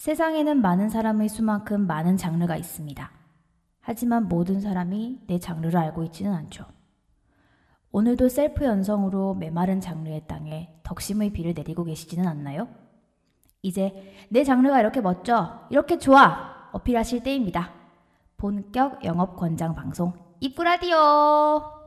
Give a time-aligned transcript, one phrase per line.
[0.00, 3.10] 세상에는 많은 사람의 수만큼 많은 장르가 있습니다.
[3.82, 6.64] 하지만 모든 사람이 내 장르를 알고 있지는 않죠.
[7.92, 12.66] 오늘도 셀프 연성으로 메마른 장르의 땅에 덕심의 비를 내리고 계시지는 않나요?
[13.60, 17.70] 이제 내 장르가 이렇게 멋져, 이렇게 좋아 어필하실 때입니다.
[18.38, 21.79] 본격 영업 권장 방송 입구 라디오.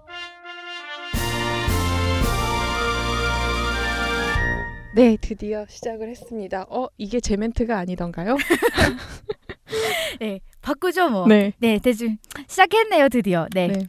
[4.96, 6.66] 네, 드디어 시작을 했습니다.
[6.70, 8.38] 어, 이게 제 멘트가 아니던가요?
[10.20, 11.25] 네, 바꾸죠 뭐.
[11.28, 13.48] 네, 네 대충 시작했네요 드디어.
[13.54, 13.68] 네.
[13.68, 13.87] 네.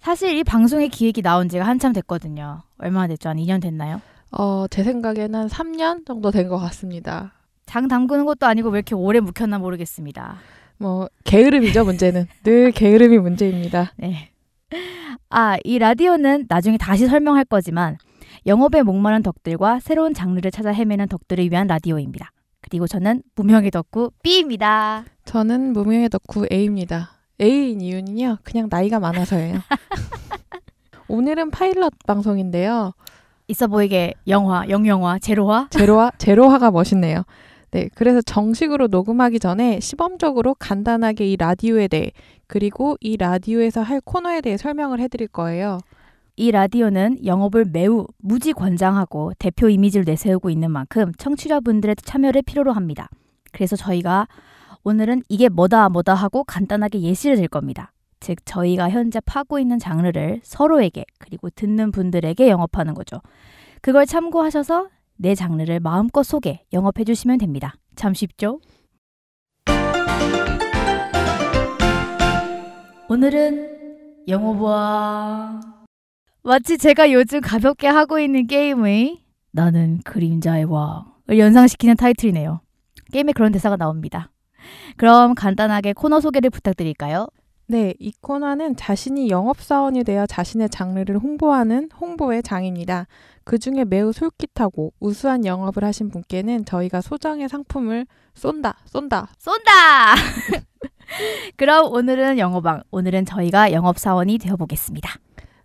[0.00, 2.62] 사실 이 방송의 기획이 나온 지가 한참 됐거든요.
[2.78, 3.28] 얼마나 됐죠?
[3.28, 4.00] 한 2년 됐나요?
[4.32, 7.32] 어, 제 생각에는 한 3년 정도 된 것 같습니다.
[7.66, 10.38] 장 담그는 것도 아니고 왜 이렇게 오래 묵혔나 모르겠습니다.
[10.78, 13.92] 뭐 게으름이죠 문제는 늘 게으름이 문제입니다.
[13.96, 14.30] 네.
[15.28, 17.98] 아, 이 라디오는 나중에 다시 설명할 거지만
[18.46, 22.30] 영업에 목마른 덕들과 새로운 장르를 찾아 헤매는 덕들을 위한 라디오입니다.
[22.62, 25.04] 그리고 저는 무명의 덕후 B입니다.
[25.24, 27.10] 저는 무명의 덕후 A입니다.
[27.40, 29.60] A인 이유는요, 그냥 나이가 많아서예요.
[31.08, 32.92] 오늘은 파일럿 방송인데요.
[33.48, 35.68] 있어 보이게 영화, 영영화, 제로화?
[35.70, 37.24] 제로화, 제로화가 멋있네요.
[37.72, 42.10] 네, 그래서 정식으로 녹음하기 전에 시범적으로 간단하게 이 라디오에 대해
[42.46, 45.78] 그리고 이 라디오에서 할 코너에 대해 설명을 해드릴 거예요.
[46.40, 53.10] 이 라디오는 영업을 매우 무지 권장하고 대표 이미지를 내세우고 있는 만큼 청취자분들의 참여를 필요로 합니다.
[53.52, 54.26] 그래서 저희가
[54.82, 57.92] 오늘은 이게 뭐다 뭐다 하고 간단하게 예시를 들 겁니다.
[58.20, 63.20] 즉 저희가 현재 파고 있는 장르를 서로에게 그리고 듣는 분들에게 영업하는 거죠.
[63.82, 67.74] 그걸 참고하셔서 내 장르를 마음껏 소개, 영업해 주시면 됩니다.
[67.96, 68.60] 참 쉽죠?
[73.10, 75.79] 오늘은 영어부와
[76.42, 79.20] 마치 제가 요즘 가볍게 하고 있는 게임의
[79.52, 82.60] 나는 그림자의 왕을 연상시키는 타이틀이네요.
[83.12, 84.30] 게임에 그런 대사가 나옵니다.
[84.96, 87.26] 그럼 간단하게 코너 소개를 부탁드릴까요?
[87.66, 93.06] 네, 이 코너는 자신이 영업사원이 되어 자신의 장르를 홍보하는 홍보의 장입니다.
[93.44, 100.14] 그 중에 매우 솔깃하고 우수한 영업을 하신 분께는 저희가 소정의 상품을 쏜다, 쏜다, 쏜다!
[101.56, 105.10] 그럼 오늘은 영어방, 오늘은 저희가 영업사원이 되어보겠습니다.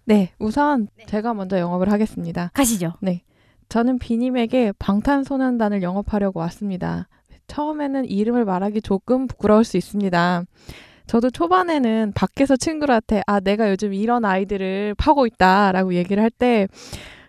[0.05, 1.05] 네, 우선 네.
[1.07, 2.51] 제가 먼저 영업을 하겠습니다.
[2.53, 2.93] 가시죠.
[3.01, 3.23] 네.
[3.69, 7.07] 저는 비님에게 방탄소년단을 영업하려고 왔습니다.
[7.47, 10.43] 처음에는 이름을 말하기 조금 부끄러울 수 있습니다.
[11.07, 16.67] 저도 초반에는 밖에서 친구들한테 아, 내가 요즘 이런 아이들을 파고 있다 라고 얘기를 할 때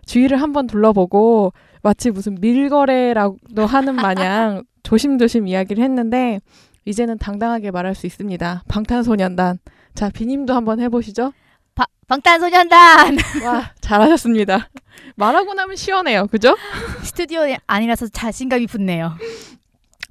[0.05, 6.39] 주위를 한번 둘러보고 마치 무슨 밀거래라고 하는 마냥 조심조심 이야기를 했는데
[6.85, 8.63] 이제는 당당하게 말할 수 있습니다.
[8.67, 9.59] 방탄소년단.
[9.93, 11.33] 자, 비님도 한번 해보시죠.
[11.77, 13.17] 바, 방탄소년단.
[13.45, 14.69] 와 잘하셨습니다.
[15.15, 16.57] 말하고 나면 시원해요, 그죠?
[17.03, 19.15] 스튜디오 아니라서 자신감이 붙네요.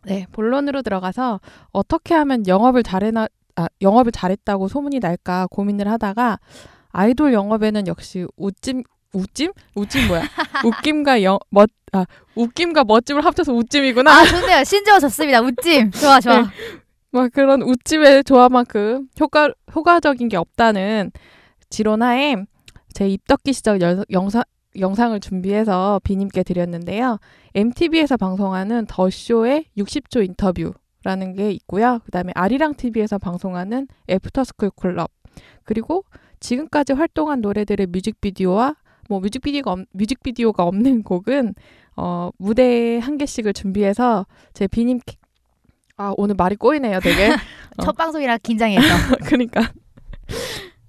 [0.05, 1.41] 네, 본론으로 들어가서
[1.73, 6.39] 어떻게 하면 영업을 잘해나 아, 영업을 잘했다고 소문이 날까 고민을 하다가
[6.91, 9.53] 아이돌 영업에는 역시 웃짐 웃짐?
[9.75, 10.23] 웃짐 뭐야?
[10.65, 12.05] 웃김과 영, 멋, 아,
[12.35, 14.11] 웃김과 멋짐을 합쳐서 웃짐이구나.
[14.11, 14.63] 아, 좋네요.
[14.63, 15.41] 신조어 좋습니다.
[15.41, 15.91] 웃짐.
[15.93, 16.43] 좋아, 좋아.
[16.43, 16.49] 네.
[17.13, 21.13] 막 그런 웃짐의 조화만큼 효과, 효과적인 게 없다는
[21.71, 22.37] 지론하에
[22.93, 24.43] 제 입덕기 시절 여, 영상,
[24.79, 27.19] 영상을 준비해서 비님께 드렸는데요.
[27.55, 32.01] MTV에서 방송하는 The Show의 60초 인터뷰라는 게 있고요.
[32.05, 35.11] 그 다음에 아리랑 TV에서 방송하는 After School Club.
[35.65, 36.05] 그리고
[36.41, 38.77] 지금까지 활동한 노래들의 뮤직비디오와
[39.09, 41.55] 뭐 뮤직비디오가, 없, 뮤직비디오가 없는 곡은
[41.97, 45.01] 어, 무대 한 개씩을 준비해서 제 비님
[45.97, 47.31] 아 오늘 말이 꼬이네요 되게
[47.83, 47.93] 첫 어.
[47.93, 49.73] 방송이라 긴장해서 그러니까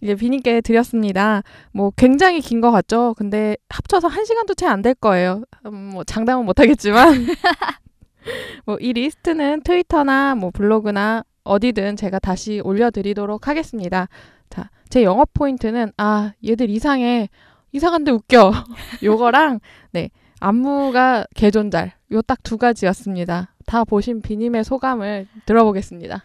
[0.02, 1.42] 이제 비님께 드렸습니다.
[1.74, 3.14] 뭐 굉장히 긴 것 같죠?
[3.18, 5.44] 근데 합쳐서 한 시간도 채 안 될 거예요.
[5.66, 7.14] 음, 뭐 장담은 못하겠지만
[8.66, 14.08] 뭐 이 리스트는 트위터나 뭐 블로그나 어디든 제가 다시 올려드리도록 하겠습니다.
[14.50, 17.30] 자, 제 영업 포인트는 아 얘들 이상해
[17.72, 18.52] 이상한데 웃겨
[19.04, 19.60] 요거랑
[19.94, 20.10] 네
[20.40, 23.54] 안무가 개존잘 요 딱 두 가지였습니다.
[23.66, 26.24] 다 보신 비님의 소감을 들어보겠습니다.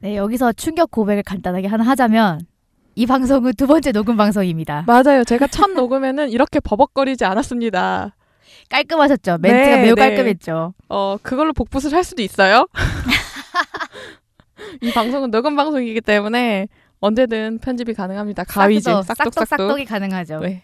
[0.00, 2.40] 네 여기서 충격 고백을 간단하게 하나 하자면
[2.94, 4.84] 이 방송은 두 번째 녹음 방송입니다.
[4.86, 5.24] 맞아요.
[5.24, 8.14] 제가 첫 녹음에는 이렇게 버벅거리지 않았습니다.
[8.68, 9.38] 깔끔하셨죠?
[9.40, 10.08] 멘트가 네, 매우 네.
[10.08, 10.74] 깔끔했죠.
[10.88, 12.66] 어, 그걸로 복붙을 할 수도 있어요.
[14.82, 16.68] 이 방송은 녹음 방송이기 때문에
[17.00, 18.44] 언제든 편집이 가능합니다.
[18.44, 20.40] 가위질 싹둑 싹둑이 가능하죠.
[20.40, 20.62] 네.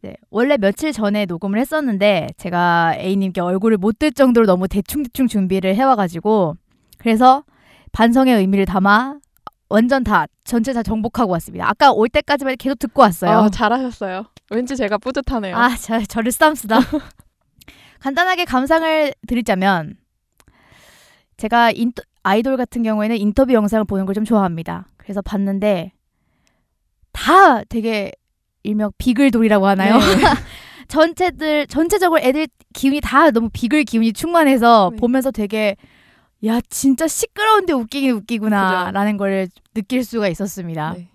[0.00, 5.74] 네, 원래 며칠 전에 녹음을 했었는데 제가 A님께 얼굴을 못 들 정도로 너무 대충대충 준비를
[5.76, 6.56] 해와가지고
[6.98, 7.42] 그래서
[7.92, 9.16] 반성의 의미를 담아
[9.74, 11.68] 완전 다 전체 다 정복하고 왔습니다.
[11.68, 13.38] 아까 올 때까지만 계속 듣고 왔어요.
[13.38, 14.24] 어, 잘하셨어요.
[14.50, 15.56] 왠지 제가 뿌듯하네요.
[15.56, 16.78] 아, 저, 저를 쌈쓰다.
[17.98, 19.96] 간단하게 감상을 드리자면
[21.38, 24.86] 제가 인터, 아이돌 같은 경우에는 인터뷰 영상을 보는 걸 좀 좋아합니다.
[24.96, 25.90] 그래서 봤는데
[27.12, 28.12] 다 되게
[28.62, 29.98] 일명 비글돌이라고 하나요?
[29.98, 30.04] 네.
[30.86, 34.96] 전체들 전체적으로 애들 기운이 다 너무 비글 기운이 충만해서 네.
[34.98, 35.76] 보면서 되게
[36.44, 40.94] 야 진짜 시끄러운데 웃기긴 웃기구나라는 걸 느낄 수가 있었습니다.
[40.96, 41.08] 네.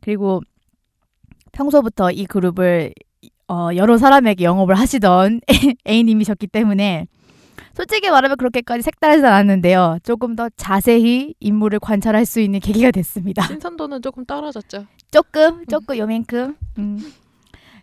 [0.00, 0.40] 그리고
[1.52, 2.94] 평소부터 이 그룹을
[3.48, 5.40] 어, 여러 사람에게 영업을 하시던
[5.86, 7.06] A님이셨기 때문에
[7.74, 9.98] 솔직히 말하면 그렇게까지 색다르진 않았는데요.
[10.02, 13.42] 조금 더 자세히 인물을 관찰할 수 있는 계기가 됐습니다.
[13.48, 14.86] 신선도는 조금 떨어졌죠.
[15.10, 17.12] 조금 조금 요만큼 음.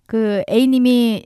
[0.06, 1.26] 그 A님이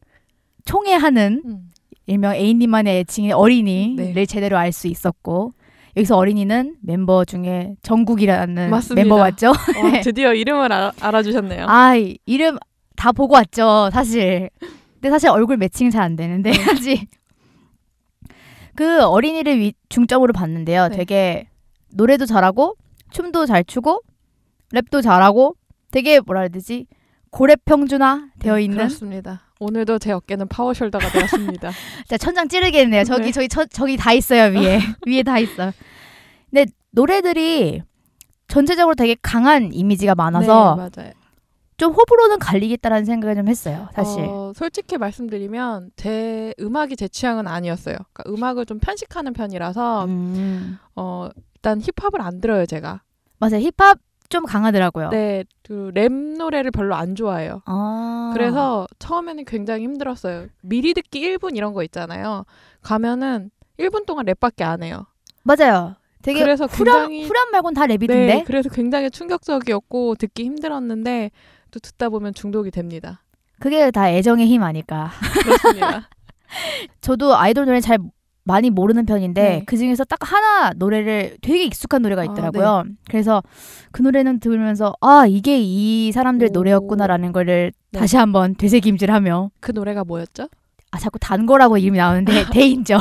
[0.65, 1.71] 총애하는 음.
[2.09, 4.25] 일명 A님만의 애칭인 어린이를 네.
[4.25, 5.53] 제대로 알 수 있었고
[5.95, 9.01] 여기서 어린이는 member 중에 정국이라는 맞습니다.
[9.03, 9.49] 멤버 맞죠?
[9.49, 9.53] 와,
[10.03, 11.65] 드디어 이름을 알, 알아주셨네요.
[11.67, 12.57] 아 이- 이름
[12.95, 14.49] 다 보고 왔죠 사실.
[14.95, 16.57] 근데 사실 얼굴 매칭은 잘안 되는데 네.
[16.71, 17.07] 아직
[18.75, 20.87] 그 어린이를 위- 중점으로 봤는데요.
[20.89, 20.97] 네.
[20.97, 21.47] 되게
[21.93, 22.75] 노래도 잘하고
[23.11, 24.01] 춤도 잘 추고
[24.73, 25.55] 랩도 잘하고
[25.91, 26.85] 되게 뭐라 해야 되지
[27.31, 29.41] 고래 평준화 되어 있는 그렇습니다.
[29.59, 31.71] 오늘도 제 어깨는 파워숄더가 되었습니다.
[32.07, 33.03] 진짜 천장 찌르겠네요.
[33.03, 33.31] 저기 네.
[33.31, 35.71] 저기 저, 저기 다 있어요 위에 위에 다 있어.
[36.49, 37.81] 근데 노래들이
[38.47, 41.13] 전체적으로 되게 강한 이미지가 많아서 네, 맞아요.
[41.77, 43.87] 좀 호불호는 갈리겠다라는 생각을 좀 했어요.
[43.93, 44.25] 사실.
[44.27, 47.95] 어, 솔직히 말씀드리면 제 음악이 제 취향은 아니었어요.
[48.11, 50.77] 그러니까 음악을 좀 편식하는 편이라서 음.
[50.95, 53.01] 어, 일단 힙합을 안 들어요 제가.
[53.37, 53.59] 맞아요.
[53.61, 53.97] 힙합
[54.29, 55.09] 좀 강하더라고요.
[55.09, 57.61] 네, 그 랩 노래를 별로 안 좋아해요.
[57.65, 58.31] 아.
[58.33, 60.47] 그래서 처음에는 굉장히 힘들었어요.
[60.61, 62.45] 미리 듣기 1분 이런 거 있잖아요.
[62.81, 63.49] 가면은
[63.79, 65.05] 1분 동안 랩밖에 안 해요.
[65.43, 65.95] 맞아요.
[66.21, 68.07] 되게 그래서 굉장히 후렴 말곤 다 랩이던데.
[68.07, 71.31] 네, 그래서 굉장히 충격적이었고 듣기 힘들었는데
[71.71, 73.23] 또 듣다 보면 중독이 됩니다.
[73.59, 75.11] 그게 다 애정의 힘 아닐까.
[75.43, 76.09] 그렇습니다.
[77.01, 77.97] 저도 아이돌 노래 잘
[78.49, 79.63] 많이 모르는 편인데 네.
[79.67, 82.83] 그 중에서 딱 하나 노래를 되게 익숙한 노래가 아, 있더라고요.
[83.07, 83.43] 그래서
[83.91, 86.53] 그 노래는 들으면서 아 이게 이 사람들의 오.
[86.53, 87.99] 노래였구나라는 거를 네.
[87.99, 90.49] 다시 한번 되새김질하며 그 노래가 뭐였죠?
[90.89, 92.97] 아 자꾸 단 거라고 이름이 나오는데 데인저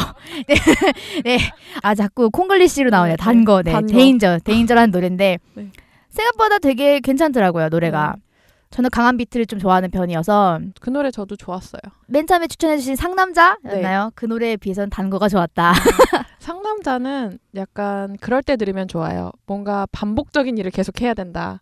[0.46, 0.54] 네.
[1.24, 1.38] 네.
[1.82, 3.72] 아 자꾸 콩글리시로 나오네요 네, 단거 네.
[3.72, 3.92] 단 거.
[3.94, 5.70] 데인저 데인저라는 노래인데 네.
[6.10, 8.22] 생각보다 되게 괜찮더라고요 노래가 네.
[8.70, 11.80] 저는 강한 비트를 좀 좋아하는 편이어서 그 노래 저도 좋았어요.
[12.06, 14.12] 맨 처음에 추천해주신 상남자였나요?
[14.14, 15.72] 그 노래에 비해서는 단 거가 좋았다.
[16.38, 19.32] 상남자는 약간 그럴 때 들으면 좋아요.
[19.46, 21.60] 뭔가 반복적인 일을 계속 해야 된다.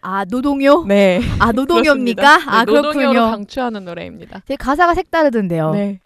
[0.00, 0.84] 아 노동요?
[0.86, 1.20] 네.
[1.40, 2.40] 아 노동요입니까?
[2.46, 3.30] 아 네, 노동요로 그렇군요.
[3.30, 4.40] 강추하는 노래입니다.
[4.46, 5.72] 되게 가사가 색다르던데요.
[5.72, 6.00] 네.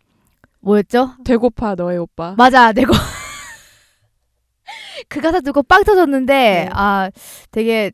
[0.61, 1.13] 뭐였죠?
[1.25, 2.35] 되고파 너의 오빠.
[2.37, 2.93] 맞아, 내고
[5.09, 6.69] 그 가사 듣고 빵 터졌는데 네.
[6.73, 7.11] 아
[7.51, 7.93] 되게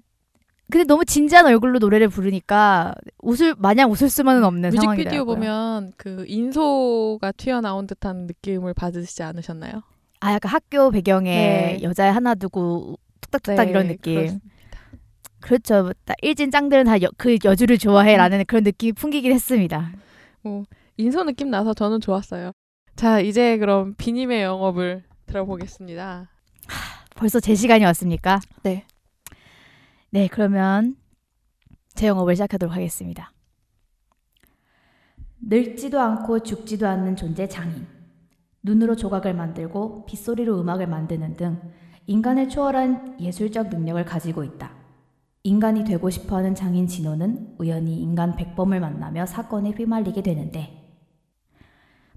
[0.70, 4.84] 근데 너무 진지한 얼굴로 노래를 부르니까 웃을 마냥 웃을 수만은 없는 뮤직비디오
[5.24, 5.24] 상황이더라고요.
[5.24, 9.82] 보면 그 인소가 튀어나온 듯한 느낌을 받으시지 않으셨나요?
[10.20, 11.78] 아 약간 학교 배경에 네.
[11.82, 14.14] 여자 하나 두고 뚝딱뚝딱 네, 이런 느낌.
[14.14, 14.46] 그렇습니다.
[15.40, 15.92] 그렇죠.
[16.04, 19.92] 딱 일진 짱들은 다 그 여주를 좋아해라는 그런 느낌이 풍기긴 했습니다.
[20.96, 22.52] 인소 느낌 나서 저는 좋았어요.
[22.96, 26.30] 자, 이제 그럼 비님의 영업을 들어보겠습니다.
[27.14, 28.40] 벌써 제 시간이 왔습니까?
[28.62, 28.84] 네.
[30.11, 30.97] 네, 그러면
[31.94, 33.32] 제 영업을 시작하도록 하겠습니다.
[35.41, 37.87] 늙지도 않고 죽지도 않는 존재 장인.
[38.62, 41.61] 눈으로 조각을 만들고 빗소리로 음악을 만드는 등
[42.06, 44.72] 인간을 초월한 예술적 능력을 가지고 있다.
[45.44, 50.82] 인간이 되고 싶어 하는 장인 진호는 우연히 인간 백범을 만나며 사건에 휘말리게 되는데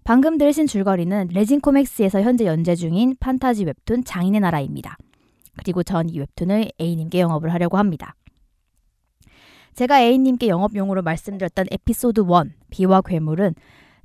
[0.03, 4.97] 방금 들으신 줄거리는 레진 코믹스에서 현재 연재 중인 판타지 웹툰 장인의 나라입니다.
[5.59, 8.15] 그리고 전 이 웹툰을 A님께 영업을 하려고 합니다.
[9.75, 13.53] 제가 A님께 영업용으로 말씀드렸던 에피소드 1, 비와 괴물은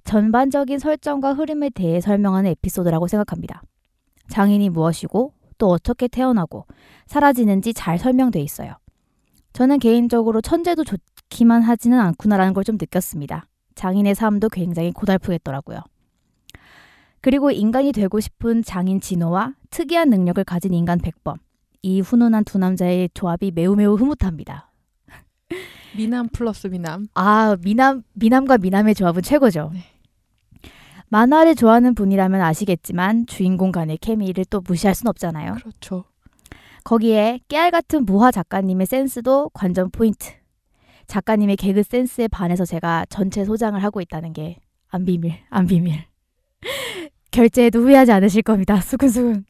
[0.04, 3.62] 전반적인 설정과 흐름에 대해 설명하는 에피소드라고 생각합니다.
[4.28, 6.66] 장인이 무엇이고 또 어떻게 태어나고
[7.06, 8.74] 사라지는지 잘 설명돼 있어요.
[9.52, 13.46] 저는 개인적으로 천재도 좋기만 하지는 않구나라는 걸 좀 느꼈습니다.
[13.74, 15.78] 장인의 삶도 굉장히 고달프겠더라고요.
[17.20, 21.38] 그리고 인간이 되고 싶은 장인 진호와 특이한 능력을 가진 인간 백범.
[21.84, 24.70] 이 훈훈한 두 남자의 조합이 매우 매우 흐뭇합니다.
[25.96, 27.06] 미남 플러스 미남.
[27.14, 29.70] 아, 미남, 미남과 미남의 조합은 최고죠.
[29.74, 29.80] 네.
[31.08, 35.54] 만화를 좋아하는 분이라면 아시겠지만 주인공 간의 케미를 또 무시할 순 없잖아요.
[35.54, 36.04] 그렇죠.
[36.82, 40.32] 거기에 깨알 같은 무화 작가님의 센스도 관전 포인트.
[41.06, 44.58] 작가님의 개그 센스에 반해서 제가 전체 소장을 하고 있다는 게
[44.94, 46.04] 안 비밀, 안 비밀.
[47.32, 48.78] 결제해도 후회하지 않으실 겁니다.
[48.80, 49.44] 수근수근.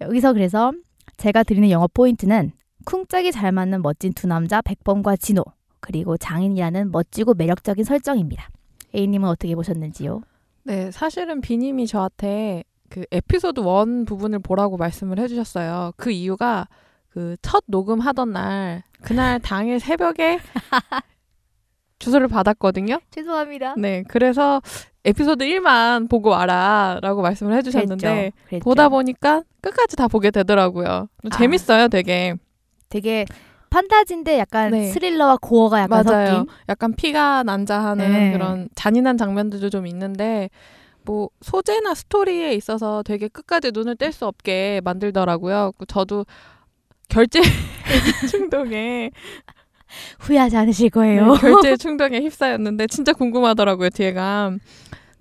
[0.00, 0.72] 여기서 그래서
[1.16, 2.52] 제가 드리는 영업 포인트는
[2.84, 5.42] 쿵짝이 잘 맞는 멋진 두 남자 백범과 진호
[5.80, 8.48] 그리고 장인이라는 멋지고 매력적인 설정입니다.
[8.94, 10.22] A님은 어떻게 보셨는지요?
[10.64, 15.92] 네, 사실은 비님이 저한테 그 에피소드 1 부분을 보라고 말씀을 해주셨어요.
[15.96, 16.68] 그 이유가
[17.08, 20.40] 그 첫 녹음하던 날 그날 당일 새벽에
[22.00, 22.98] 주소를 받았거든요.
[23.10, 23.74] 죄송합니다.
[23.78, 24.60] 네, 그래서
[25.04, 28.36] 에피소드 1만 보고 와라 라고 말씀을 해주셨는데 그랬죠.
[28.48, 28.64] 그랬죠.
[28.64, 31.08] 보다 보니까 끝까지 다 보게 되더라고요.
[31.30, 31.36] 아.
[31.36, 32.34] 재밌어요, 되게.
[32.88, 33.26] 되게
[33.70, 34.84] 판타지인데 약간 네.
[34.86, 36.26] 스릴러와 고어가 약간 맞아요.
[36.26, 38.32] 섞인 약간 피가 난자하는 네.
[38.32, 40.48] 그런 잔인한 장면들도 좀 있는데
[41.02, 45.72] 뭐 소재나 스토리에 있어서 되게 끝까지 눈을 뗄 수 없게 만들더라고요.
[45.76, 46.24] 그 저도
[47.08, 47.40] 결제
[48.30, 49.10] 충동에
[50.20, 51.34] 후회하지 않으실 거예요.
[51.34, 54.52] 네, 결제 충동에 휩싸였는데 진짜 궁금하더라고요 뒤에가.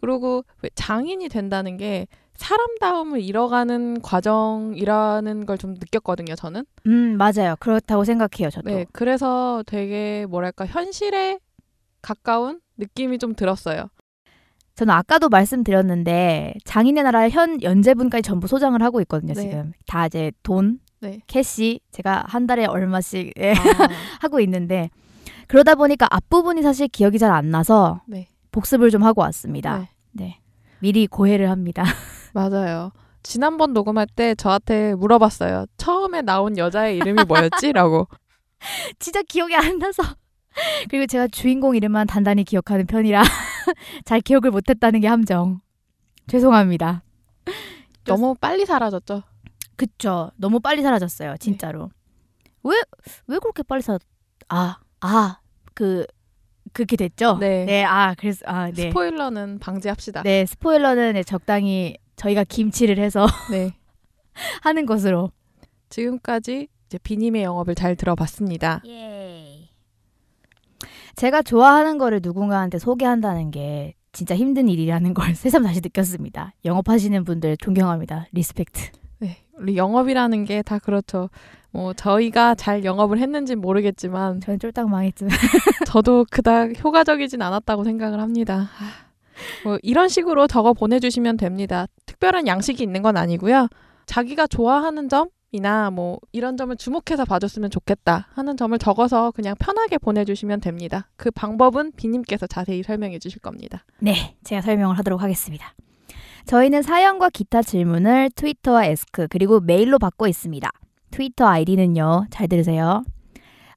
[0.07, 6.35] 그리고 왜 장인이 된다는 게 사람다움을 잃어가는 과정이라는 걸 좀 느꼈거든요.
[6.35, 6.65] 저는.
[6.87, 7.55] 음 맞아요.
[7.59, 8.49] 그렇다고 생각해요.
[8.49, 8.69] 저도.
[8.69, 11.39] 네, 그래서 되게 뭐랄까 현실에
[12.01, 13.85] 가까운 느낌이 좀 들었어요.
[14.75, 19.33] 저는 아까도 말씀드렸는데 장인의 나라 현 연재분까지 전부 소장을 하고 있거든요.
[19.35, 19.41] 네.
[19.41, 21.21] 지금 다 이제 돈, 네.
[21.27, 23.55] 캐시 제가 한 달에 얼마씩 예, 아,
[24.19, 24.89] 하고 있는데
[25.47, 28.27] 그러다 보니까 앞부분이 사실 기억이 잘 안 나서 네.
[28.51, 29.87] 복습을 좀 하고 왔습니다.
[30.13, 30.23] 네.
[30.25, 30.39] 네.
[30.79, 31.83] 미리 고해를 합니다.
[32.33, 32.91] 맞아요.
[33.21, 35.65] 지난번 녹음할 때 저한테 물어봤어요.
[35.77, 38.07] 처음에 나온 여자의 이름이 뭐였지?라고.
[38.99, 40.03] 진짜 기억이 안 나서.
[40.89, 43.23] 그리고 제가 주인공 이름만 단단히 기억하는 편이라
[44.05, 45.61] 잘 기억을 못했다는 게 함정.
[46.27, 47.03] 죄송합니다.
[48.05, 49.23] 너무 빨리 사라졌죠.
[49.75, 50.31] 그쵸.
[50.35, 51.35] 너무 빨리 사라졌어요.
[51.39, 51.89] 진짜로.
[52.63, 52.75] 왜,
[53.27, 54.07] 왜 그렇게 빨리 사라졌,
[54.49, 55.39] 아, 아,
[55.73, 56.05] 그,
[56.73, 57.37] 그렇게 됐죠?
[57.39, 57.83] 네.
[57.85, 58.89] 아, 그래서, 아, 네.
[58.89, 60.23] 스포일러는 방지합시다.
[60.23, 63.71] 네, 스포일러는 네, 적당히 저희가 김치를 해서 네.
[64.61, 65.31] 하는 것으로.
[65.89, 68.81] 지금까지 이제 비님의 영업을 잘 들어봤습니다.
[68.87, 69.69] 예.
[71.15, 76.53] 제가 좋아하는 거를 누군가한테 소개한다는 게 진짜 힘든 일이라는 걸 새삼 다시 느꼈습니다.
[76.65, 78.25] 영업하시는 분들 존경합니다.
[78.31, 78.81] respect.
[79.19, 79.37] 네.
[79.59, 81.29] 우리 영업이라는 게 다 그렇죠.
[81.73, 85.31] 뭐 저희가 잘 영업을 했는지 모르겠지만 저는 쫄딱 망했지만.
[85.87, 88.69] 저도 그닥 효과적이진 않았다고 생각을 합니다.
[88.79, 89.03] 아,
[89.63, 91.87] 뭐 이런 식으로 적어 보내주시면 됩니다.
[92.05, 93.67] 특별한 양식이 있는 건 아니고요.
[94.05, 100.61] 자기가 좋아하는 점이나 뭐 이런 점을 주목해서 봐줬으면 좋겠다 하는 점을 적어서 그냥 편하게 보내주시면
[100.61, 101.09] 됩니다.
[101.15, 103.83] 그 방법은 비님께서 자세히 설명해 주실 겁니다.
[103.97, 105.73] 네, 제가 설명을 하도록 하겠습니다.
[106.45, 110.69] 저희는 사연과 기타 질문을 트위터와 Ask 그리고 메일로 받고 있습니다.
[111.13, 112.25] 트위터 아이디는요.
[112.31, 113.03] 잘 들으세요.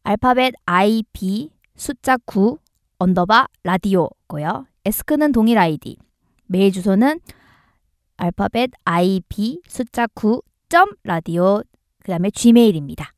[0.04, 2.58] 알파벳 IP 숫자 9
[2.98, 4.66] underbar 라디오고요.
[4.86, 5.98] Ask는 동일 아이디.
[6.46, 7.20] 메일 주소는
[8.16, 11.62] 알파벳 IP 숫자 9점 라디오
[11.98, 13.12] 그다음에 gmail입니다.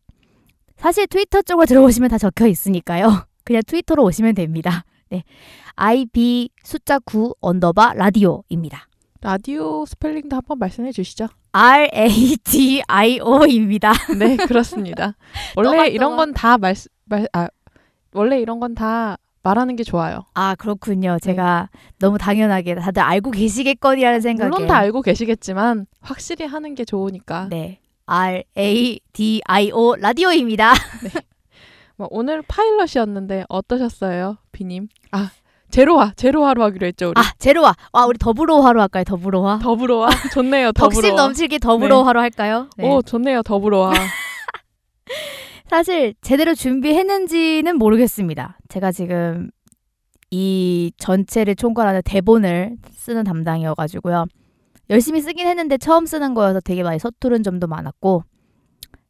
[0.77, 3.25] 사실 트위터 쪽으로 들어오시면 다 적혀 있으니까요.
[3.45, 4.85] 그냥 트위터로 오시면 됩니다.
[5.11, 5.23] 네.
[5.77, 8.88] IP 숫자 9 underbar 라디오입니다.
[9.21, 11.27] 라디오 스펠링도 한번 말씀해 주시죠.
[11.53, 13.93] R A D I O입니다.
[14.19, 15.17] 네, 그렇습니다.
[15.57, 16.17] 원래 떠만, 이런.
[16.17, 17.49] 건 다 말, 말, 아,
[18.13, 20.25] 원래 이런 건 다 말하는 게 좋아요.
[20.35, 21.19] 아 그렇군요.
[21.21, 27.49] 제가 너무 당연하게 다들 알고 계시겠거니라는 생각에 물론 다 알고 계시겠지만 확실히 하는 게 좋으니까.
[27.51, 27.81] 네.
[28.07, 30.73] R A D I O 라디오입니다.
[31.97, 34.89] 뭐 오늘 파일럿이었는데 어떠셨어요, 비님?
[35.11, 35.31] 아
[35.71, 37.21] 제로화, 제로화로 하기로 했죠 우리.
[37.21, 37.75] 아 제로화.
[37.93, 39.05] 와 우리 더불어화로 할까요?
[39.05, 39.59] 더불어화.
[39.59, 40.73] 더불어와 좋네요.
[40.73, 41.23] 덕심 더불어와.
[41.27, 42.69] 넘치게 더불어화로 할까요?
[42.77, 42.89] 네.
[42.91, 43.43] 오 좋네요.
[43.43, 43.93] 더불어와.
[45.69, 48.59] 사실 제대로 준비했는지는 모르겠습니다.
[48.69, 49.51] 제가 지금
[50.31, 54.25] 이 전체를 총괄하는 대본을 쓰는 담당이어가지고요.
[54.91, 58.25] 열심히 쓰긴 했는데 처음 쓰는 거여서 되게 많이 서투른 점도 많았고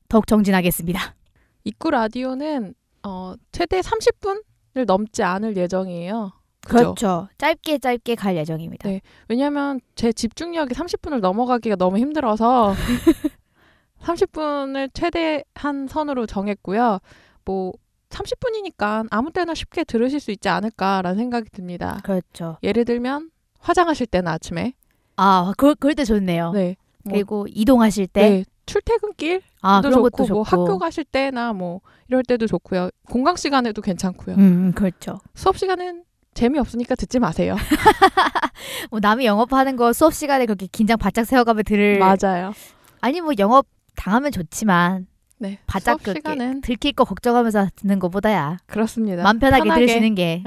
[0.08, 1.14] 더욱 정진하겠습니다.
[1.64, 2.74] 입구 라디오는
[3.04, 6.32] 어, 최대 30분을 넘지 않을 예정이에요.
[6.60, 6.78] 그죠?
[6.94, 7.28] 그렇죠.
[7.38, 8.88] 짧게 짧게 갈 예정입니다.
[8.88, 9.00] 네.
[9.28, 12.74] 왜냐면 제 집중력이 30분을 넘어가기가 너무 힘들어서
[14.02, 16.98] 30분을 최대한 선으로 정했고요.
[17.44, 17.72] 뭐
[18.10, 22.00] 30분이니까 아무 때나 쉽게 들으실 수 있지 않을까라는 생각이 듭니다.
[22.04, 22.56] 그렇죠.
[22.62, 24.72] 예를 들면 화장하실 때나 아침에
[25.16, 26.52] 아, 그, 그럴 때 좋네요.
[26.52, 26.76] 네.
[27.04, 28.44] 뭐, 그리고 이동하실 때 네.
[28.66, 30.34] 출퇴근길도 아, 그런 좋고 것도 좋고.
[30.34, 32.90] 뭐 학교 가실 때나 뭐 이럴 때도 좋고요.
[33.08, 34.36] 공강 시간에도 괜찮고요.
[34.36, 35.18] 음, 음, 그렇죠.
[35.34, 36.04] 수업 시간은
[36.38, 37.56] 재미없으니까 듣지 마세요.
[38.90, 42.52] 뭐 남이 영업하는 거 수업 시간에 그렇게 긴장 바짝 세워가며 들을 맞아요.
[43.00, 43.66] 아니 뭐 영업
[43.96, 45.58] 당하면 좋지만 네.
[45.66, 49.24] 바짝 수업 시간은 들킬 거 걱정하면서 듣는 것보다야 그렇습니다.
[49.24, 49.86] 마음 편하게, 편하게.
[49.86, 50.44] 들으시는 게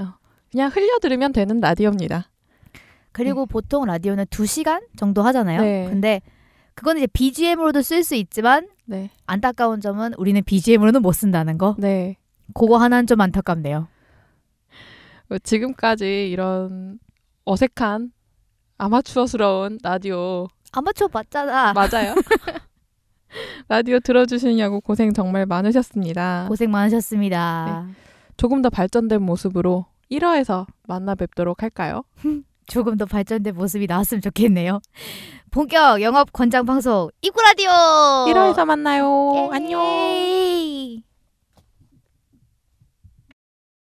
[0.49, 2.29] 그냥 흘려 들으면 되는 라디오입니다.
[3.11, 5.61] 그리고 보통 라디오는 2시간 정도 하잖아요.
[5.61, 5.87] 네.
[5.89, 6.21] 근데
[6.75, 9.09] 그거는 이제 BGM으로도 쓸 수 있지만 네.
[9.25, 11.75] 안타까운 점은 우리는 BGM으로는 못 쓴다는 거.
[11.77, 12.15] 네.
[12.53, 13.87] 그거 하나는 좀 안타깝네요.
[15.31, 16.99] 어, 지금까지 이런
[17.45, 18.11] 어색한
[18.77, 21.73] 아마추어스러운 라디오 아마추어 맞잖아.
[21.73, 22.15] 맞아요.
[23.69, 26.47] 라디오 들어주시냐고 고생 정말 많으셨습니다.
[26.49, 27.87] 고생 많으셨습니다.
[28.35, 32.03] 조금 더 발전된 모습으로 1화에서 만나 뵙도록 할까요?
[32.67, 34.81] 조금 더 발전된 모습이 나왔으면 좋겠네요.
[35.49, 37.69] 본격 영업 권장 방송 이구 라디오.
[37.69, 39.49] 1화에서 만나요.
[39.51, 39.81] 안녕.
[39.81, 41.03] 에이.